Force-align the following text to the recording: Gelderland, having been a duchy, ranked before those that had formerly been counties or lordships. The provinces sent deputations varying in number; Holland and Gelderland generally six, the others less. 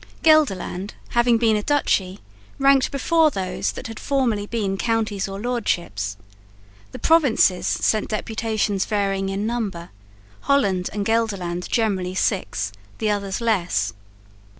Gelderland, 0.23 0.95
having 1.09 1.37
been 1.37 1.55
a 1.55 1.61
duchy, 1.61 2.21
ranked 2.57 2.89
before 2.91 3.29
those 3.29 3.73
that 3.73 3.85
had 3.85 3.99
formerly 3.99 4.47
been 4.47 4.75
counties 4.75 5.27
or 5.27 5.39
lordships. 5.39 6.17
The 6.91 6.97
provinces 6.97 7.67
sent 7.67 8.09
deputations 8.09 8.85
varying 8.85 9.29
in 9.29 9.45
number; 9.45 9.91
Holland 10.39 10.89
and 10.91 11.05
Gelderland 11.05 11.69
generally 11.69 12.15
six, 12.15 12.71
the 12.97 13.11
others 13.11 13.41
less. 13.41 13.93